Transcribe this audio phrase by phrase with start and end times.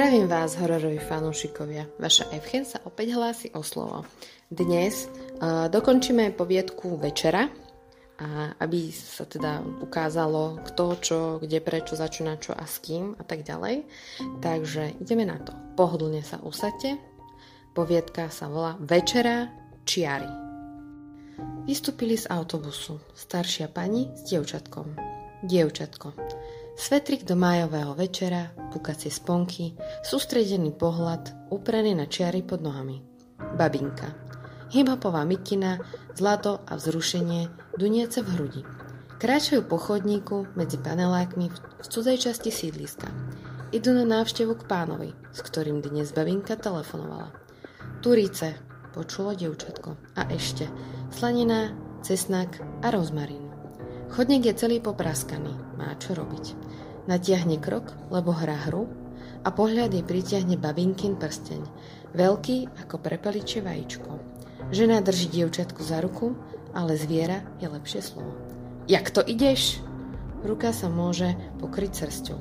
[0.00, 1.84] Zdravím vás, hororoví fanúšikovia.
[2.00, 4.08] Vaša Evchen sa opäť hlási o slovo.
[4.48, 7.52] Dnes uh, dokončíme poviedku Večera,
[8.16, 13.22] a aby sa teda ukázalo kto, čo, kde, prečo, začína čo a s kým a
[13.28, 13.84] tak ďalej.
[14.40, 15.52] Takže ideme na to.
[15.76, 16.96] Pohodlne sa usadte.
[17.76, 19.52] Poviedka sa volá Večera
[19.84, 20.32] čiary.
[21.68, 24.96] Vystúpili z autobusu staršia pani s dievčatkom.
[25.44, 26.39] Dievčatko.
[26.76, 29.74] Svetrik do májového večera, pukacie sponky,
[30.06, 33.02] sústredený pohľad, uprený na čiary pod nohami.
[33.56, 34.14] Babinka.
[34.70, 35.82] Hiphopová mikina,
[36.14, 38.62] zlato a vzrušenie, duniece v hrudi.
[39.18, 43.10] Kráčajú po chodníku medzi panelákmi v cudzej časti sídliska.
[43.74, 47.34] Idú na návštevu k pánovi, s ktorým dnes babinka telefonovala.
[48.00, 48.56] Turíce,
[48.96, 49.94] počulo dievčatko.
[50.16, 50.66] A ešte,
[51.12, 53.50] slanina, cesnak a rozmarín.
[54.10, 56.69] Chodník je celý popraskaný, má čo robiť.
[57.08, 58.88] Natiahne krok, lebo hrá hru
[59.40, 61.64] a pohľad jej pritiahne babinkin prsteň,
[62.12, 64.10] veľký ako prepeličie vajíčko.
[64.68, 66.36] Žena drží dievčatku za ruku,
[66.76, 68.36] ale zviera je lepšie slovo.
[68.86, 69.80] Jak to ideš?
[70.44, 72.38] Ruka sa môže pokryť srsťou.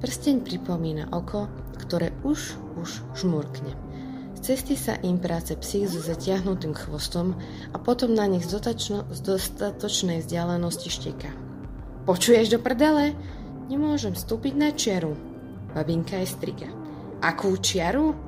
[0.00, 2.90] Prsteň pripomína oko, ktoré už, už
[3.20, 3.74] žmurkne.
[4.40, 7.36] Z cesty sa im práce psík so zatiahnutým chvostom
[7.70, 11.28] a potom na nich z, dotačno, z dostatočnej vzdialenosti šteká.
[12.08, 13.12] Počuješ do prdele?
[13.70, 15.14] Nemôžem vstúpiť na čiaru.
[15.70, 16.66] Babinka je striga.
[17.22, 18.18] Akú čiaru?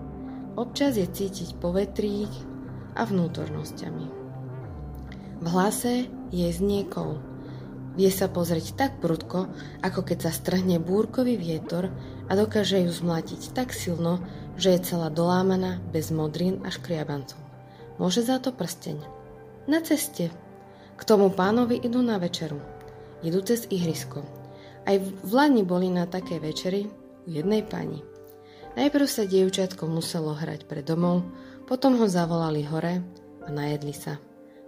[0.55, 2.31] Občas je cítiť povetrík
[2.95, 4.07] a vnútornosťami.
[5.43, 7.19] V hlase je zniekol.
[7.99, 9.51] Vie sa pozrieť tak prudko,
[9.83, 11.91] ako keď sa strhne búrkový vietor
[12.31, 14.23] a dokáže ju zmlatiť tak silno,
[14.55, 17.43] že je celá dolámaná bez modrín a škriabancov.
[17.99, 19.03] Môže za to prsteň.
[19.67, 20.31] Na ceste.
[20.95, 22.62] K tomu pánovi idú na večeru.
[23.27, 24.42] Idú cez ihrisko.
[24.83, 26.83] Aj v Lani boli na takej večeri
[27.27, 28.02] u jednej pani.
[28.75, 31.22] Najprv sa dievčatko muselo hrať pred domov,
[31.69, 33.04] potom ho zavolali hore
[33.44, 34.19] a najedli sa.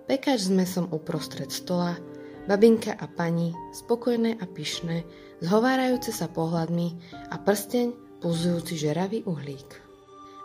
[0.05, 1.97] Pekáč s mesom uprostred stola,
[2.45, 5.03] babinka a pani, spokojné a pyšné,
[5.41, 6.89] zhovárajúce sa pohľadmi
[7.33, 9.81] a prsteň pulzujúci žeravý uhlík.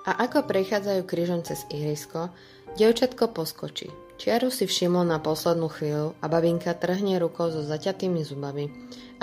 [0.08, 2.32] A ako prechádzajú krížom cez ihrisko,
[2.78, 3.90] dievčatko poskočí.
[4.20, 8.68] Čiaru si všimol na poslednú chvíľu a babinka trhne rukou so zaťatými zubami,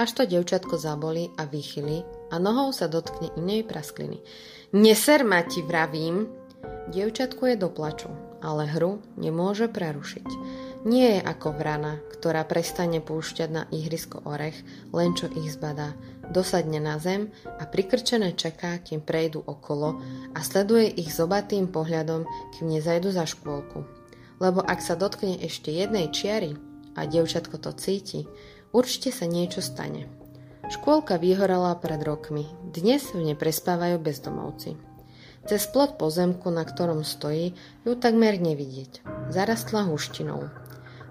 [0.00, 2.00] až to devčatko zaboli a vychyli
[2.32, 4.24] a nohou sa dotkne inej praskliny.
[4.72, 6.32] Neser ma ti vravím!
[6.88, 8.08] Dievčatku je do plaču,
[8.40, 10.28] ale hru nemôže prerušiť.
[10.86, 14.54] Nie je ako vrana, ktorá prestane púšťať na ihrisko orech,
[14.94, 15.98] len čo ich zbadá.
[16.30, 20.02] Dosadne na zem a prikrčené čaká, kým prejdú okolo
[20.34, 22.26] a sleduje ich zobatým pohľadom,
[22.58, 24.06] kým nezajdu za škôlku
[24.40, 26.56] lebo ak sa dotkne ešte jednej čiary
[26.96, 28.28] a dievčatko to cíti,
[28.72, 30.08] určite sa niečo stane.
[30.66, 32.44] Škôlka vyhorala pred rokmi,
[32.74, 34.74] dnes v nej prespávajú bezdomovci.
[35.46, 37.54] Cez plot pozemku, na ktorom stojí,
[37.86, 39.06] ju takmer nevidieť.
[39.30, 40.50] Zarastla huštinou.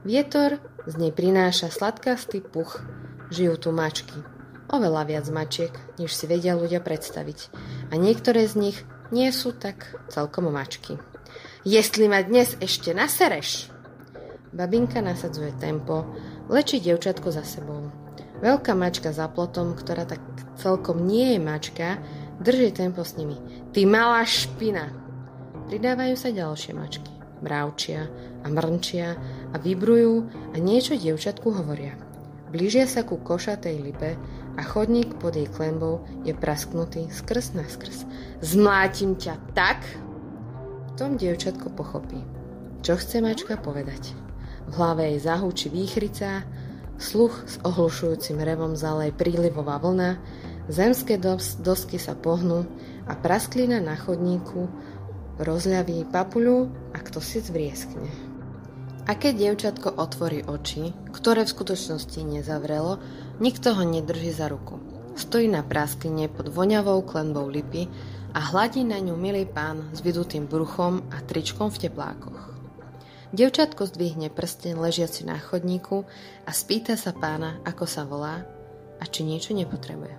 [0.04, 2.84] Vietor z nej prináša sladkastý puch.
[3.31, 4.34] Žijú tu mačky.
[4.66, 7.53] Oveľa viac mačiek, než si vedia ľudia predstaviť.
[7.92, 8.78] A niektoré z nich
[9.14, 10.98] nie sú tak celkom mačky.
[11.62, 13.70] Jestli ma dnes ešte nasereš.
[14.56, 16.08] Babinka nasadzuje tempo,
[16.50, 17.92] lečí devčatko za sebou.
[18.42, 20.22] Veľká mačka za plotom, ktorá tak
[20.58, 21.88] celkom nie je mačka,
[22.42, 23.38] drží tempo s nimi.
[23.72, 24.92] Ty malá špina!
[25.66, 27.12] Pridávajú sa ďalšie mačky.
[27.42, 28.08] Mravčia
[28.42, 29.18] a mrnčia
[29.52, 31.98] a vybrujú a niečo devčatku hovoria.
[32.56, 34.16] Blížia sa ku košatej lipe
[34.56, 38.08] a chodník pod jej klembou je prasknutý skrz na skrz.
[38.40, 39.84] Zmlátim ťa tak,
[40.96, 42.24] tom dievčatko pochopí,
[42.80, 44.16] čo chce mačka povedať.
[44.72, 46.48] V hlave jej zahúči výchrica,
[46.96, 50.16] sluch s ohlušujúcim revom zalej prílivová vlna,
[50.72, 52.64] zemské dos- dosky sa pohnú
[53.04, 54.72] a prasklina na chodníku
[55.44, 58.25] rozľaví papuľu a kto si zvrieskne.
[59.06, 62.98] A keď dievčatko otvorí oči, ktoré v skutočnosti nezavrelo,
[63.38, 64.81] nikto ho nedrží za ruku.
[65.13, 67.86] Stojí na praskline pod voňavou klenbou lipy
[68.34, 72.42] a hladí na ňu milý pán s vydutým bruchom a tričkom v teplákoch.
[73.30, 76.01] Devčatko zdvihne prsten ležiaci na chodníku
[76.44, 78.42] a spýta sa pána, ako sa volá
[78.98, 80.18] a či niečo nepotrebuje.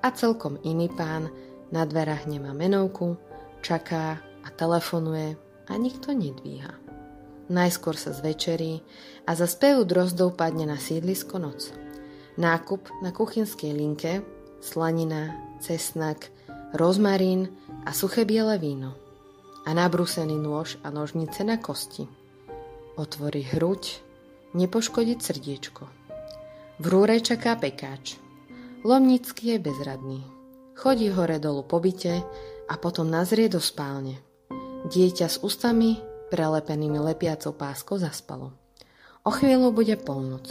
[0.00, 1.28] A celkom iný pán
[1.68, 3.20] na dverách nemá menovku,
[3.60, 5.36] čaká a telefonuje
[5.68, 6.89] a nikto nedvíha.
[7.50, 8.78] Najskôr sa zvečerí
[9.26, 11.74] a za spevu drozdov padne na sídlisko noc.
[12.38, 14.22] Nákup na kuchynskej linke,
[14.62, 16.30] slanina, cesnak,
[16.70, 17.50] rozmarín
[17.82, 18.94] a suché biele víno
[19.66, 22.06] a nabrúsený nôž a nožnice na kosti.
[22.94, 23.98] Otvorí hruď,
[24.54, 25.84] nepoškodiť srdiečko.
[26.80, 28.16] V rúre čaká pekáč.
[28.86, 30.20] Lomnický je bezradný.
[30.80, 32.24] chodí hore dolu po byte
[32.70, 34.16] a potom nazrie do spálne.
[34.88, 38.54] Dieťa s ústami prelepenými lepiacou páskou zaspalo.
[39.26, 40.48] O chvíľu bude polnoc.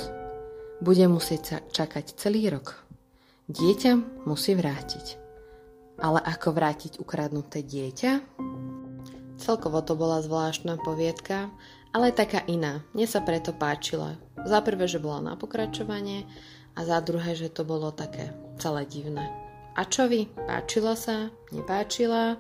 [0.84, 2.78] Bude musieť čakať celý rok.
[3.50, 5.18] Dieťa musí vrátiť.
[6.00, 8.12] Ale ako vrátiť ukradnuté dieťa?
[9.40, 11.50] Celkovo to bola zvláštna poviedka,
[11.96, 12.86] ale taká iná.
[12.94, 14.20] Mne sa preto páčila.
[14.46, 16.30] Za prvé, že bola na pokračovanie
[16.78, 18.32] a za druhé, že to bolo také
[18.62, 19.49] celé divné.
[19.80, 20.28] A čo vy?
[20.28, 21.32] Páčila sa?
[21.56, 22.36] Nepáčila?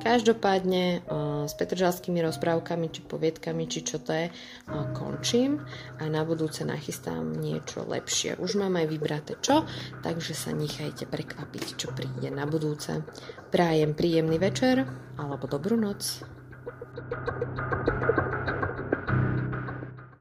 [0.00, 5.60] Každopádne uh, s petržalskými rozprávkami či poviedkami, či čo to je, uh, končím
[6.00, 8.40] a na budúce nachystám niečo lepšie.
[8.40, 9.68] Už mám aj vybraté čo,
[10.00, 13.04] takže sa nechajte prekvapiť, čo príde na budúce.
[13.52, 14.88] Prajem príjemný večer
[15.20, 16.24] alebo dobrú noc.
[16.98, 18.17] thank you